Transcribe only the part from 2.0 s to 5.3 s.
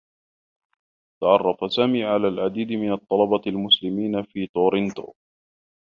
على العديد من الطّلبة المسلمين في تورونتو.